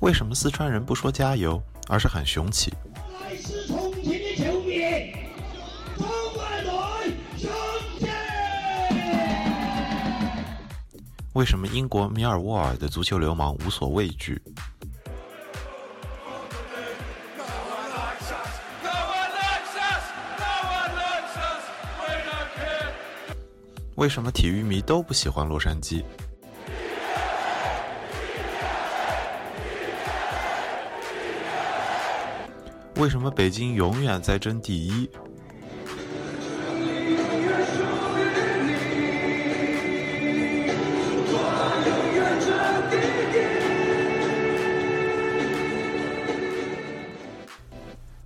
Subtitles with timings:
[0.00, 2.72] 为什么四川人不说加油，而是喊雄起？
[11.34, 14.40] 为什么英国米尔沃尔的足球流氓无所畏惧？
[23.96, 26.04] 为什么体育迷都不喜欢洛杉矶？
[32.98, 35.08] 为什么北京永远在争第一？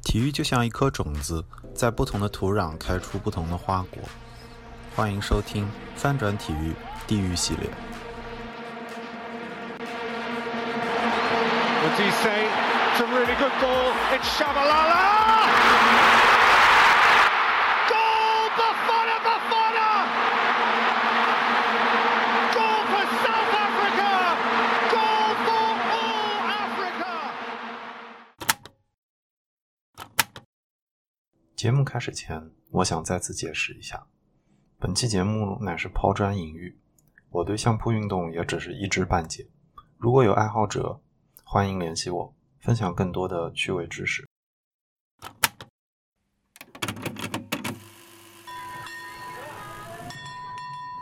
[0.03, 4.01] 体育就像一颗种子，在不同的土壤开出不同的花果。
[4.97, 6.73] 欢迎收听翻转体育
[7.07, 7.69] 地狱系列。
[11.83, 12.72] What do you say?
[13.03, 13.91] It's a really good ball.
[14.15, 15.03] It's Shabalala.
[17.91, 19.89] Goal, Bafana Bafana.
[22.55, 24.13] Goal for South Africa.
[24.95, 25.67] Goal for
[25.99, 27.11] all Africa.
[31.57, 34.07] 节目开始前，我想再次解释一下，
[34.79, 36.79] 本期节目乃是抛砖引玉，
[37.31, 39.49] 我对相扑运动也只是一知半解。
[39.99, 41.01] 如果有爱好者，
[41.43, 44.25] 欢迎联系我，分享更多的趣味知识。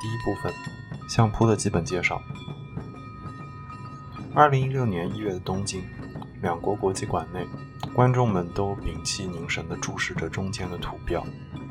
[0.00, 0.50] 第一部分，
[1.06, 2.19] 相扑的基本介绍。
[4.34, 5.84] 二零一六年一月的东京，
[6.41, 7.47] 两国国际馆内，
[7.94, 11.22] 观众们都屏气凝神地注视着中间的土标。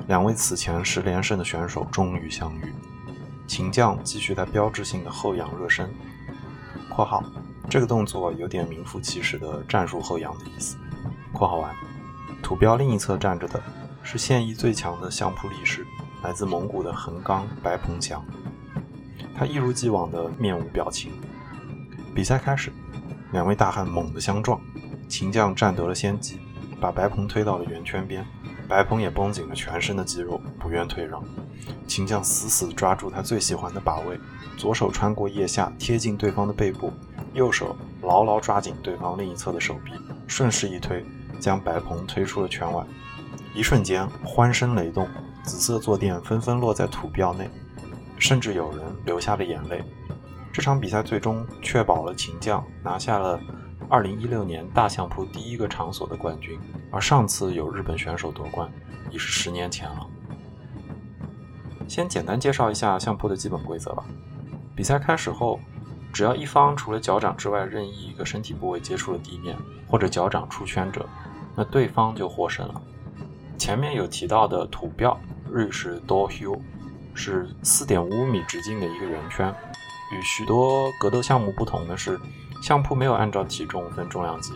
[0.07, 2.71] 两位此前十连胜的选手终于相遇。
[3.47, 5.91] 秦将继续他标志性的后仰热身
[6.93, 7.23] （括号
[7.69, 10.75] 这个动作有点名副其实的战术后仰的意思）。
[11.31, 11.73] 括号完，
[12.41, 13.61] 图标另一侧站着的
[14.01, 15.85] 是现役最强的相扑力士，
[16.23, 18.25] 来自蒙古的横纲白鹏翔。
[19.37, 21.11] 他一如既往的面无表情。
[22.15, 22.73] 比赛开始，
[23.31, 24.59] 两位大汉猛地相撞，
[25.07, 26.39] 秦将占得了先机，
[26.81, 28.25] 把白鹏推到了圆圈边。
[28.67, 31.23] 白鹏也绷紧了全身的肌肉，不愿退让。
[31.87, 34.19] 秦将死死抓住他最喜欢的把位，
[34.57, 36.93] 左手穿过腋下，贴近对方的背部，
[37.33, 39.91] 右手牢牢抓紧对方另一侧的手臂，
[40.27, 41.05] 顺势一推，
[41.39, 42.83] 将白鹏推出了圈外。
[43.53, 45.07] 一瞬间，欢声雷动，
[45.43, 47.49] 紫色坐垫纷纷落在土标内，
[48.17, 49.83] 甚至有人流下了眼泪。
[50.51, 53.39] 这场比赛最终确保了秦将拿下了
[53.89, 56.59] 2016年大相扑第一个场所的冠军，
[56.91, 58.69] 而上次有日本选手夺冠
[59.09, 60.07] 已是十年前了。
[61.87, 64.03] 先简单介绍一下相扑的基本规则吧。
[64.75, 65.59] 比赛开始后，
[66.11, 71.07] 只要一方除了脚掌之外任意一个身体部位接触了地面，或者脚掌出圈者，
[71.55, 72.81] 那对方就获胜了。
[73.57, 75.17] 前面有提到的土标，
[75.51, 76.59] 日语是 dohyo，
[77.13, 79.53] 是4.55米直径的一个圆圈。
[80.11, 82.19] 与许多格斗项目不同的是，
[82.63, 84.53] 相扑没有按照体重分重量级，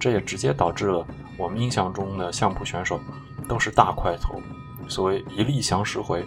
[0.00, 2.98] 这也直接导致了我们印象中的相扑选手
[3.46, 4.42] 都是大块头，
[4.88, 6.26] 所谓一力降十回。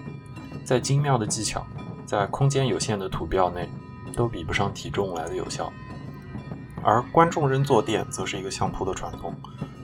[0.64, 1.66] 在精妙的技巧，
[2.06, 3.68] 在空间有限的土标内，
[4.11, 5.72] 都比不上体重来的有效。
[6.83, 9.35] 而观众扔坐垫则是一个相扑的传统。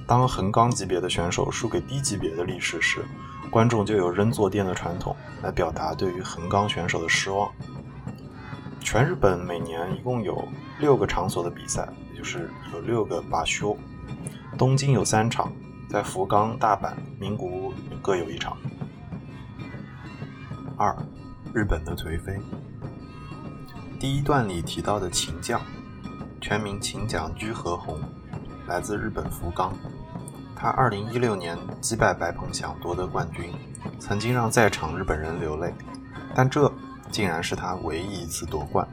[0.07, 3.03] 当横纲级别的选手输给低级别的力士时，
[3.51, 7.51] 观众就有扔坐垫的传统来表达对于横纲选手的失望。
[8.79, 10.47] 全日本每年一共有
[10.79, 13.77] 六个场所的比赛，也就是有六个把休。
[14.57, 15.51] 东京有三场，
[15.89, 18.57] 在福冈、大阪、名古屋各有一场。
[20.77, 20.95] 二，
[21.53, 22.39] 日本的颓废。
[24.00, 25.59] 第一段里提到的秦将，
[26.40, 28.00] 全名秦将居和宏，
[28.68, 29.74] 来自日本福冈。
[30.56, 33.52] 他2016年击败白鹏翔夺得冠军，
[34.00, 35.74] 曾经让在场日本人流泪，
[36.36, 36.72] 但这
[37.09, 38.88] 竟然是他唯一一次夺冠。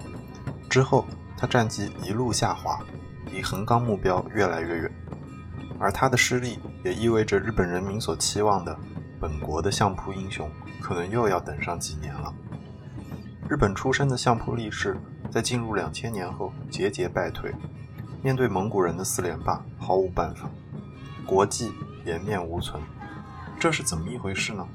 [0.70, 1.04] 之后，
[1.37, 2.81] 他战绩一路下滑，
[3.31, 4.90] 离横纲目标越来越远。
[5.78, 8.75] 而他的失利也意味着日本人民所期望的
[9.20, 10.50] 本国的相扑英雄
[10.81, 12.32] 可能又要等上几年了。
[13.46, 14.96] 日本出身的相扑力士
[15.31, 17.55] 在进入两千年后节节败退，
[18.23, 20.49] 面对蒙古人的四连霸毫无办法，
[21.26, 21.73] 国际
[22.06, 22.82] 颜面无存。
[23.61, 24.67] 这是怎么一回事呢？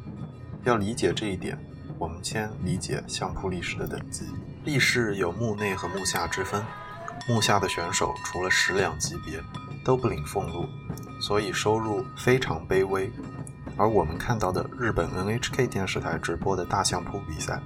[0.66, 1.57] 要理解这一点，
[1.98, 4.27] 我们先理解相扑力士的等级。
[4.66, 6.63] 力士有幕内和幕下之分，
[7.27, 9.42] 幕下的选手除了十两级别，
[9.83, 10.68] 都不领俸禄，
[11.19, 13.12] 所以收入非常卑微。
[13.75, 17.60] 而我们看到的日本 NHK 电视台直播的大相扑比赛，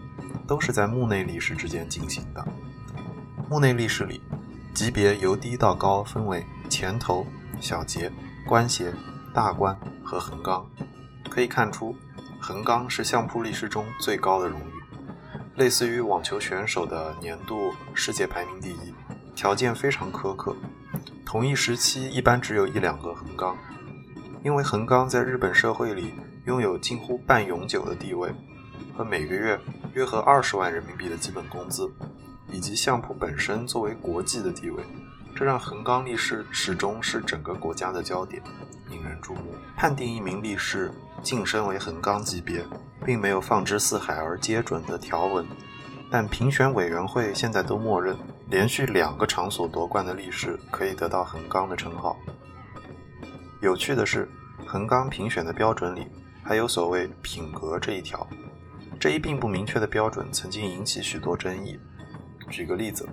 [0.54, 2.48] 都是在幕内力士之间进行的。
[3.50, 4.22] 幕内力士里，
[4.72, 7.26] 级别由低到高分为前头、
[7.60, 8.12] 小节、
[8.46, 8.94] 关节、
[9.34, 10.64] 大关和横纲。
[11.28, 11.96] 可以看出，
[12.40, 14.74] 横纲是相扑历史中最高的荣誉，
[15.56, 18.94] 类似于网球选手的年度世界排名第一，
[19.36, 20.56] 条件非常苛刻。
[21.26, 23.58] 同一时期一般只有一两个横纲，
[24.44, 26.14] 因为横纲在日本社会里
[26.46, 28.32] 拥有近乎半永久的地位，
[28.96, 29.60] 和每个月
[29.94, 31.92] 约合二十万人民币的基本工资，
[32.52, 34.84] 以及相扑本身作为国际的地位，
[35.36, 38.42] 这让横纲力士始终是整个国家的焦点，
[38.90, 39.56] 引人注目。
[39.76, 40.92] 判定一名力士
[41.22, 42.66] 晋升为横纲级别，
[43.04, 45.46] 并没有放之四海而皆准的条文，
[46.12, 48.16] 但评选委员会现在都默认。
[48.50, 52.16] 连续两个场所夺冠的力士可以得到横纲的称号。
[53.62, 54.30] 有趣的是，
[54.68, 56.06] 横纲评选的标准里
[56.44, 58.28] 还有所谓品格这一条。
[59.00, 61.80] 这一并不明确的标准曾经引起许多争议。
[62.50, 63.08] 举个例子，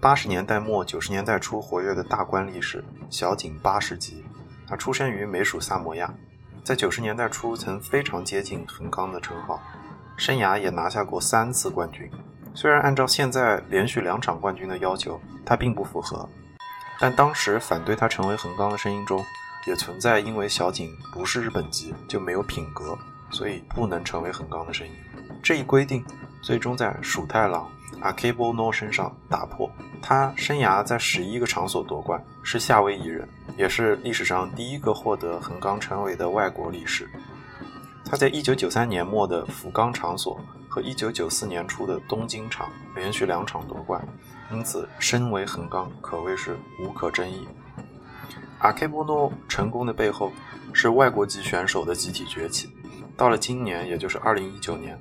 [0.00, 4.24] 八十年代末九十年代初活跃的大关力士小井八十级，
[4.66, 6.12] 他出生于美属萨摩亚，
[6.62, 9.60] 在九十年代初曾非常接近横纲的称号，
[10.16, 12.10] 生涯也拿下过三次冠军。
[12.54, 16.28] 虽然按照现在连续两场冠军的要求，他并不符合，
[17.00, 19.24] 但当时反对他成为横纲的声音中，
[19.66, 22.96] 也存在因为小井不是日本籍就没有品格，
[23.30, 24.92] 所以不能成为横纲的声音。
[25.44, 26.02] 这一规定
[26.42, 27.70] 最终在鼠太郎
[28.00, 29.70] Akebo n 身上打破。
[30.00, 37.08] 他生涯在十一个场所夺冠，是夏威夷人，也是历史上第一个获得横纲称谓的外国力士。
[38.06, 40.40] 他在1993年末的福冈场所。
[40.66, 44.04] 和1994年初的东京场连续两场夺冠，
[44.50, 47.46] 因此身为横纲可谓是无可争议。
[48.58, 50.32] 阿开波诺成功的背后
[50.72, 52.72] 是外国籍选手的集体崛起。
[53.16, 54.98] 到了今年，也就是2019年，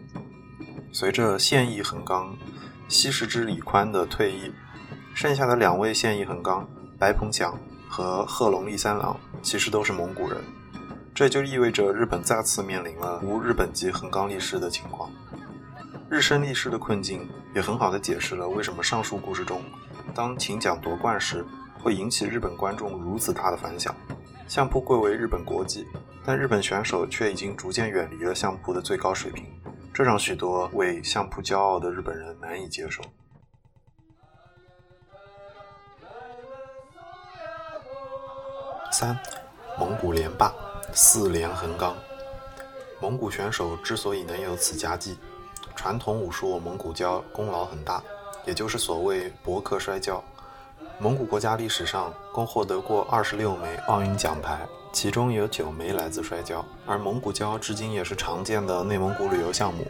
[0.96, 2.38] 随着现役横纲
[2.88, 4.54] 西十之李宽的退役，
[5.16, 6.70] 剩下的两位现役横纲
[7.00, 7.58] 白鹏翔
[7.90, 10.40] 和贺龙立三郎其实都是蒙古人，
[11.12, 15.10] 这就意味着日本再次面临了无日本籍横纲力士的情况。
[16.12, 19.64] 日升力士的困境也很好的解释了为什么上述故事中，
[20.14, 21.44] 当请奖夺冠时
[21.82, 23.96] 会引起日本观众如此大的反响。
[24.48, 25.88] 相扑贵为日本国际，
[26.24, 29.44] 但日本选手却已经逐渐远离了相扑的最高水平，
[29.94, 33.04] 这让许多为相扑骄傲的日本人难以接受。
[38.92, 39.16] 三，
[39.78, 40.52] 蒙古连霸，
[40.94, 41.96] 四连横纲。
[43.00, 45.18] 蒙古选手之所以能有此佳绩。
[45.76, 48.04] 传统武术蒙古跤功劳很大，
[48.46, 50.24] 也就是所谓博克摔跤。
[51.00, 54.60] 蒙古国家历史上共获得过二十六枚奥运奖牌，
[54.92, 56.64] 其中有九枚来自摔跤。
[56.86, 59.86] 而蒙古跤至今也是常见的内蒙古旅游项目。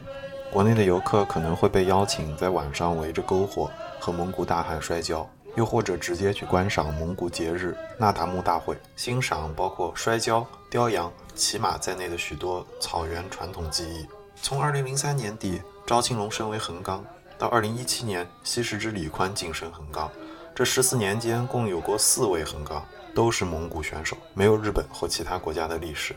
[0.52, 3.70] 国内的游客可能会被邀请在晚上围着篝火
[4.00, 14.08] 和蒙古大汉摔跤，又或者直接去观赏蒙古节日那达慕大会，欣赏包括摔跤、雕羊、骑马在内的许多草原传统技艺。
[14.42, 15.62] 从二零零三年底。
[15.86, 17.04] 赵青龙升为横纲，
[17.38, 20.10] 到二零一七年，西石之李宽晋升横纲。
[20.56, 22.86] 这十四年间，共有过四位横纲，
[23.16, 26.16] 都是蒙古选手，没有日本或其他国家的历史。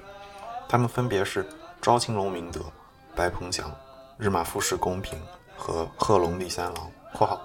[0.69, 1.49] 他们分别是
[1.81, 2.61] 昭青龙明德、
[3.15, 3.75] 白鹏翔、
[4.19, 5.19] 日马富士公平
[5.57, 7.41] 和贺龙立三郎（括号）。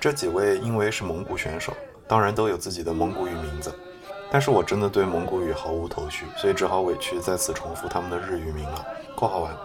[0.00, 1.72] 这几位因为是蒙古选手，
[2.08, 3.72] 当然都有自己的蒙古语名字，
[4.28, 8.84] 但是我真的对蒙古语毫无头绪，所以只好委屈在此重复他们的日语名了
[9.14, 9.56] （括号完）。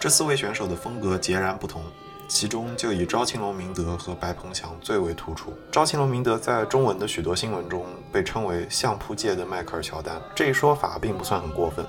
[0.00, 1.82] 这四位选手的风格截然不同，
[2.30, 5.52] 其中就以招青龙明德和白鹏翔最为突出。
[5.72, 11.84] 招青龙明德在中文的许多新闻中被称为相扑界的迈克尔乔丹，这一说法并不算很过分。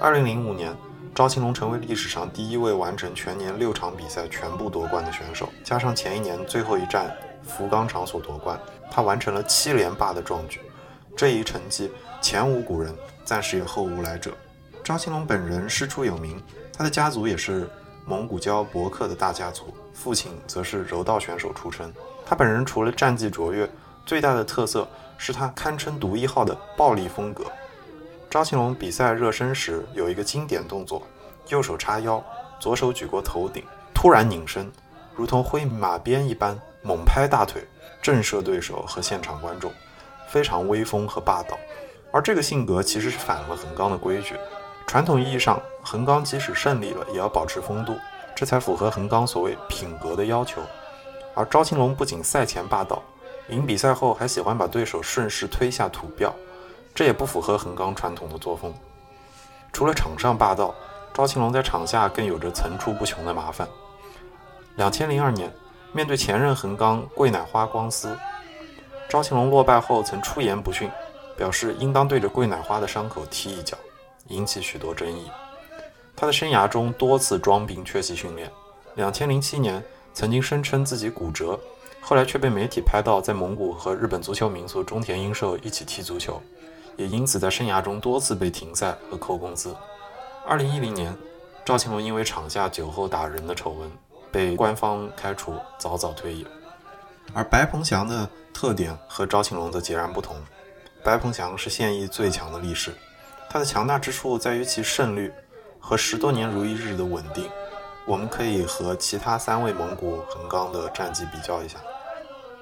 [0.00, 0.74] 二零零五年，
[1.14, 8.58] 招青龙成为历史上第一位完成全年六场比赛全部夺冠的选手，加上前一年最后一战福冈场所夺冠，
[8.90, 10.62] 他完成了七连霸的壮举。
[11.14, 14.32] 这一成绩前无古人，暂时也后无来者。
[14.82, 16.42] 招青龙本人师出有名。
[16.72, 17.68] 他的家族也是
[18.08, 21.92] 蒙古胶博克的大家族，父亲则是柔道选手出身。
[22.24, 23.68] 他本人除了战绩卓越，
[24.06, 24.88] 最大的特色
[25.18, 27.44] 是他堪称独一号的暴力风格。
[28.30, 31.02] 张庆龙比赛热身时有一个经典动作：
[31.48, 32.24] 右手叉腰，
[32.58, 33.62] 左手举过头顶，
[33.94, 34.72] 突然拧身，
[35.14, 37.62] 如同挥马鞭一般猛拍大腿，
[38.00, 39.70] 震慑对手和现场观众，
[40.30, 41.58] 非常威风和霸道。
[42.10, 44.34] 而这个性格其实是反了横纲的规矩。
[44.88, 47.94] 传统意义上，横纲即使胜利了，也要保持风度，
[48.34, 50.62] 这才符合横纲所谓品格的要求。
[51.34, 53.02] 而招青龙不仅赛前霸道，
[53.50, 56.34] 赢比赛后还喜欢把对手顺势推下土庙，
[56.94, 58.72] 这也不符合横纲传统的作风。
[59.74, 60.74] 除了场上霸道，
[61.12, 63.68] 招青龙在场下更有着层出不穷的麻烦。
[64.76, 65.52] 两千零二年，
[65.92, 68.16] 面对前任横纲桂乃花光司，
[69.06, 70.90] 赵庆龙落败后曾出言不逊，
[71.36, 73.76] 表示应当对着桂乃花的伤口踢一脚，
[74.28, 75.30] 引起许多争议。
[76.16, 78.50] 他的生涯中多次装病缺席训练。
[78.94, 79.82] 两千零七年
[80.12, 81.58] 曾经声称自己骨折，
[82.00, 86.42] 后来却被媒体拍到在蒙古和日本足球名宿中田英寿一起踢足球，
[86.96, 89.76] 也因此在生涯中多次被停赛和扣工资。
[90.44, 91.16] 二零一零年，
[91.64, 93.88] 赵庆龙因为场下酒后打人的丑闻
[94.32, 96.44] 被官方开除，早早退役。
[97.34, 100.36] 而白鹏翔的特点和赵庆龙则截然不同。
[101.04, 102.92] 白鹏翔是现役最强的力士，
[103.50, 105.32] 它的强大之处在于其胜率
[105.80, 107.48] 和十多年如一日的稳定。
[108.06, 111.78] 我们可以和其他三位蒙古横纲的战绩比较一下。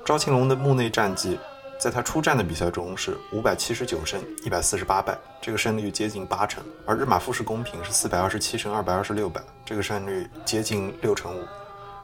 [0.05, 1.39] 赵庆龙的墓内战绩，
[1.79, 11.45] 在他出战的比赛中是五百七十九胜一百四十八败，这个胜率接近八成；而日马富士公平是四百二十七胜二百二十六败，这个胜率接近六成五；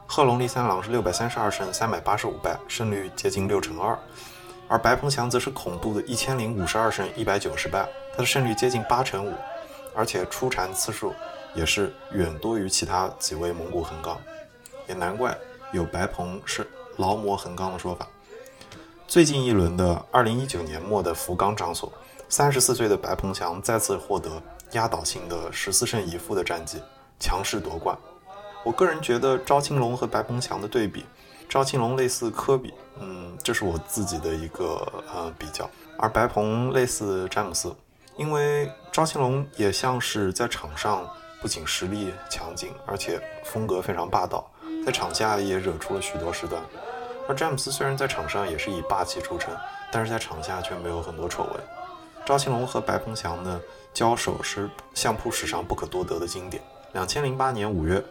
[0.07, 3.97] 贺龙立三郎是六百三十二胜三百八十五败，胜率接近六成二；
[4.69, 9.33] 而白鹏翔则是恐怖的一千零五十二胜一百九十败，他的胜率接近八成五，
[9.93, 11.13] 而且出战次数。
[11.55, 14.19] 也是远多于其他几位蒙古横纲，
[14.87, 15.37] 也难怪
[15.71, 16.67] 有“白鹏是
[16.97, 18.07] 劳模横纲”的说法。
[19.07, 21.93] 最近一轮的二零一九年末的福冈场所，
[22.27, 24.41] 三十四岁的白鹏翔再次获得
[24.71, 26.81] 压倒性的十四胜一负的战绩，
[27.19, 27.95] 强势夺冠。
[28.63, 31.05] 我个人觉得赵青龙和白鹏翔的对比，
[31.47, 37.75] 赵青龙类似科比，嗯，这是我自己的一个呃比较，而白鹏类似詹姆斯，
[38.15, 41.07] 因为赵庆龙也像是在场上。
[41.41, 44.49] 不仅实力强劲，而且风格非常霸道，
[44.85, 46.63] 在场下也惹出了许多事端。
[47.27, 49.53] 而詹姆斯虽然在场上也是以霸气著称，
[49.91, 51.53] 但是在场下却没有很多丑闻。
[52.25, 53.59] 赵庆龙和白鹏翔的
[53.93, 56.63] 交手是相扑史上不可多得的经典。
[56.93, 58.01] 两千零八年五月，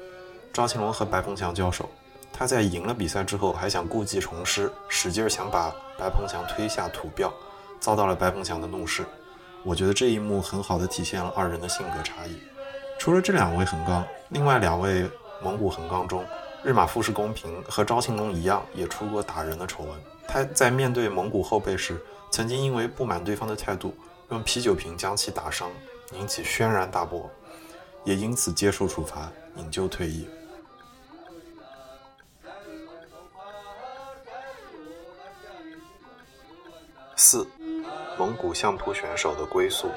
[0.53, 1.89] 赵庆龙和白鹏翔交手，
[2.35, 7.33] 他在赢了比赛之后还想故技重施，使劲想把白鹏翔推下土标，
[7.81, 9.07] 遭到了白鹏翔的怒视。
[9.65, 12.37] 我觉得这一幕很好的体现了二人的性格差异。
[12.99, 15.09] 除了这两位横纲，另外两位
[15.43, 16.25] 蒙古横纲中，
[16.63, 19.93] 日马富士公平和昭庆龙一样，也出过打人的丑闻。
[20.29, 22.01] 他在面对蒙古后辈时，
[22.31, 23.95] 曾经因为不满对方的态度，
[24.31, 25.69] 用啤酒瓶将其打伤，
[26.13, 27.29] 引起轩然大波，
[28.05, 30.29] 也因此接受处罚，引咎退役。
[37.17, 37.47] 四，
[38.19, 39.89] 蒙古相扑选手的归宿。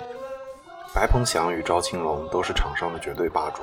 [0.93, 3.61] 白鹏翔与赵青龙都是场上的绝对霸主，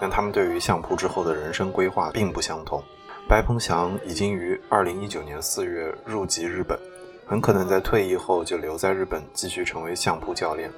[0.00, 2.82] 但他们对于相扑之后的人生规划并不相同。
[3.28, 6.78] 白鹏翔已经于2019年4月入籍日本，
[7.26, 10.70] 很可能在退役后就留在日本继续成为相扑教练，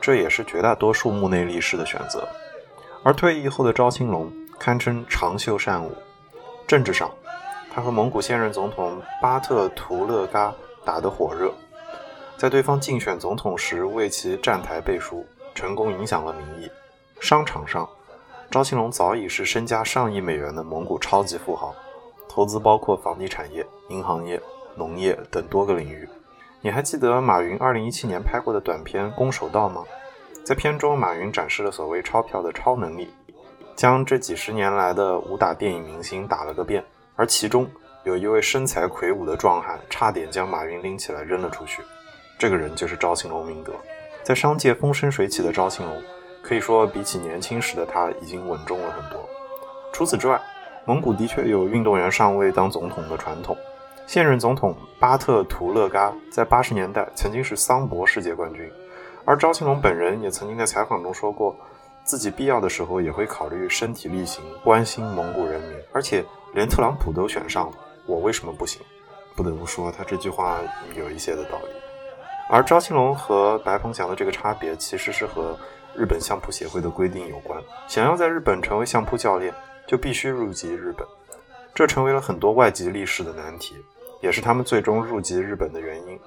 [0.00, 2.26] 这也是绝大多数墓内力士的选择。
[3.04, 5.92] 而退役后的赵青龙堪称长袖善舞。
[6.68, 7.10] 政治上，
[7.72, 11.52] 他和蒙古现任总统巴特图勒嘎打得火热。
[12.42, 16.68] 在对方竞选总统时为其站台背书，成功影响了民意。
[17.20, 17.88] 商场上，
[18.50, 21.72] 赵庆龙早已是身家上亿美元的蒙古超级富豪，
[22.28, 24.42] 投资包括房地产业、银行业、
[24.74, 26.08] 农业等多个领域。
[26.60, 29.84] 你还记得马云2017年拍过的短片《攻守道》吗？
[30.42, 33.08] 在片中，马云展示了所谓钞票的超能力，
[33.76, 36.84] 将这几十年来的武打电影明星打了个遍。
[37.14, 37.70] 而其中
[38.02, 41.80] 有一位身材魁梧的壮汉，差点将马云拎起来扔了出去。
[42.42, 43.72] 这个人就是赵庆龙明德，
[44.24, 46.02] 在商界风生水起的赵庆龙，
[46.42, 49.24] 可以说比起年轻时的他已经稳重了很多。
[49.92, 50.42] 除此之外，
[50.84, 53.56] 蒙古的确有运动员上位当总统的传统。
[54.08, 58.68] 现任总统巴特图勒嘎在八十年代曾经是桑博世界冠军，
[59.24, 61.56] 而赵庆龙本人也曾经在采访中说过，
[62.02, 65.78] 自己必要的时候也会考虑身体力行，关心蒙古人民。
[65.92, 67.72] 而且连特朗普都选上了，
[68.04, 68.82] 我为什么不行？
[69.36, 70.58] 不得不说，他这句话
[70.96, 71.81] 有一些的道理。
[72.52, 75.58] 而赵庆龙和白鹏翔的这个差别，其实是和
[75.96, 77.58] 日本相扑协会的规定有关。
[77.88, 79.54] 想要在日本成为相扑教练，
[79.86, 81.06] 就必须入籍日本，
[81.74, 83.74] 这成为了很多外籍力士的难题，
[84.20, 86.20] 也是他们最终入籍日本的原因。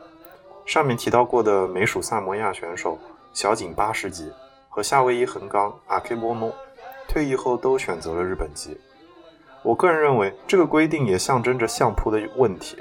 [0.65, 2.97] 上面提到过的美属萨摩亚选手
[3.31, 4.33] 小井八十级
[4.67, 6.51] 和夏威夷横纲阿 K 波诺，
[7.07, 8.75] 退役后都选择了日本籍。
[9.61, 12.77] 我个人认为，这个规定也象征着相扑的问题，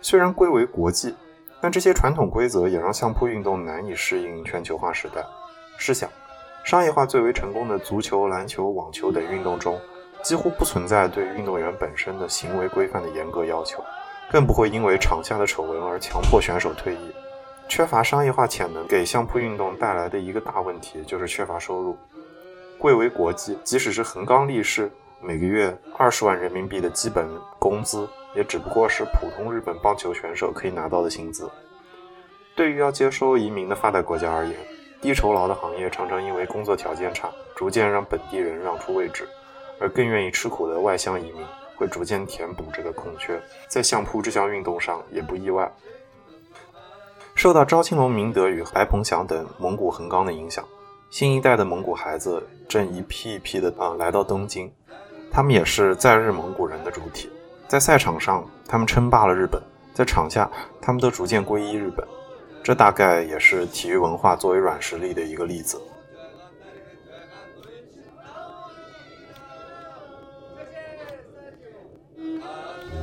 [0.00, 1.14] 虽然归为国际。
[1.60, 5.24] 但这些传统规则也让相扑运动难以适应全球化时代。
[5.76, 6.08] 试想，
[6.64, 9.80] 商业化最为成功的足球、篮球、网球等运动中，
[10.22, 13.82] 几乎不存在对运动员本身的行为规范的严格要求，
[14.30, 17.12] 更不会因为场下的丑闻而强迫选手退役。
[17.68, 21.96] 缺乏商业化潜能给相扑运动带来的一个大问题就是缺乏收入。
[22.78, 31.50] 贵为国际，即使是横纲力士，每个月二十万人民币的基本工资也只不过是普通日本棒球选手可以拿到的薪资。
[32.54, 34.56] 对于要接收移民的发达国家而言，
[35.00, 39.28] 低酬劳的行业常常因为工作条件差，逐渐让本地人让出位置，
[39.80, 41.44] 而更愿意吃苦的外乡移民
[41.76, 43.40] 会逐渐填补这个空缺。
[43.68, 45.70] 在相扑这项运动上也不意外。
[47.36, 50.64] 受到赵青龙、明德与白鹏翔等蒙古横纲的影响，
[51.10, 54.68] 新一代的蒙古孩子正一批一批的啊来到东京，
[55.30, 57.30] 他们也是在日蒙古人的主体。
[57.68, 59.60] 在赛场上，他们称霸了日本；
[59.92, 62.06] 在场下，他们都逐渐皈依日本。
[62.64, 65.78] 这大概也是体育文化作为软实力的一个例子。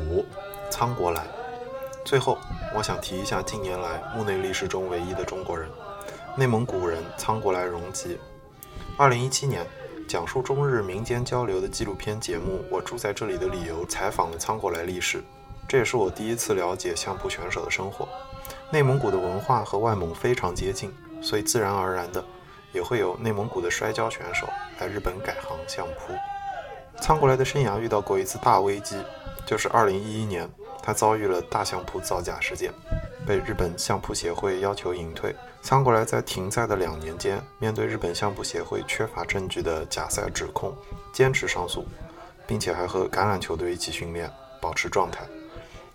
[0.09, 0.25] 五，
[0.71, 1.23] 苍国来。
[2.03, 2.39] 最后，
[2.75, 5.69] 我想提一下近年来墓内历史中唯一的中国人——
[6.35, 8.19] 内蒙古人苍国来荣吉。
[8.97, 9.65] 二零一七年，
[10.07, 15.23] 讲述中日民间交流的纪录片节目《我住在这里的理由》采访了苍国来历史，
[15.67, 18.07] 这也是我第一次了解相扑选手的生活。
[18.71, 22.23] 内蒙古的文化和外蒙非常接近，所以自然而然的
[22.71, 24.47] 也会有内蒙古的摔跤选手
[24.79, 26.13] 来日本改行相扑。
[27.01, 28.97] 苍国来的生涯遇到过一次大危机，
[29.43, 30.49] 就是2011年，
[30.83, 32.71] 他遭遇了大相扑造假事件，
[33.25, 35.35] 被日本相扑协会要求隐退。
[35.61, 40.75] 苍国来在停赛的两年间，面对日本相扑协会缺乏证据的假赛指控，
[41.11, 41.85] 坚持上诉，
[42.45, 45.25] 并且还和橄榄球队一起训练，保持状态。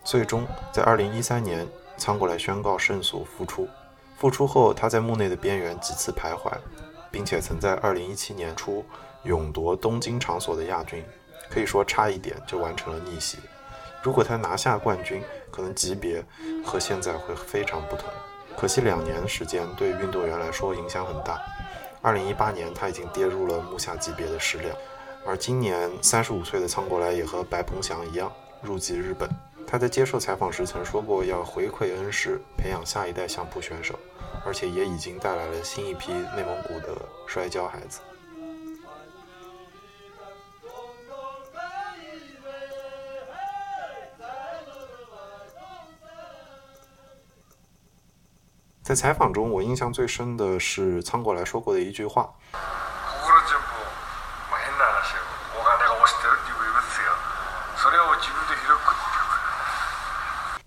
[0.04, 1.66] 最终在2013年。
[1.96, 3.68] 苍国来宣告胜诉复出，
[4.16, 6.50] 复出后他在墓内的边缘几次徘徊，
[7.10, 8.82] 并且曾在2017年初
[9.24, 11.04] 勇夺东京场所的亚军，
[11.50, 13.36] 可以说差一点就完成了逆袭。
[14.02, 16.24] 如果他拿下冠军，可能级别
[16.64, 18.08] 和现在会非常不同。
[18.56, 21.40] 可惜两年时间对运动员来说影响很大。
[22.02, 24.74] 2018年他已经跌入了木下级别的食量，
[25.26, 29.28] 而今年35岁的苍国来也和白鹏翔一样入籍日本。
[29.66, 33.98] 他在接受采访时曾说过，要回馈恩师，培养下一代相扑选手，
[34.44, 36.88] 而且也已经带来了新一批内蒙古的
[37.26, 38.00] 摔跤孩子。
[48.90, 52.28] 在采访中，我印象最深的是苍国来说过的一句话。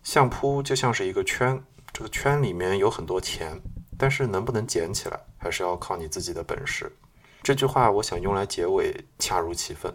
[0.02, 3.60] 相扑就像是一个圈，这个圈里面有很多钱，
[4.00, 6.90] 但是能不能捡起来，还是要靠你自己的本事。
[7.42, 9.94] 这句话我想用来结尾，恰如其分。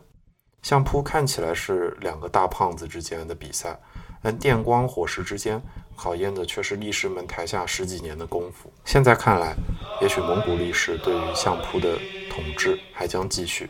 [0.61, 3.81] 相扑看起来是两个大胖子之间的比赛，
[4.23, 5.61] 但电光火石之间
[5.97, 8.71] 考验的却是力士们台下十几年的功夫。
[8.85, 9.55] 现在看来，
[10.01, 11.97] 也许蒙古力士对于相扑的
[12.31, 13.69] 统治还将继续，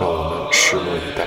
[0.00, 1.26] 让我们拭目以待。